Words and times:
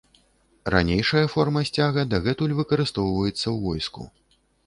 Ранейшая 0.75 1.21
форма 1.33 1.61
сцяга 1.69 2.05
дагэтуль 2.15 2.57
выкарыстоўваецца 2.61 3.43
ў 3.43 3.55
войску. 3.69 4.09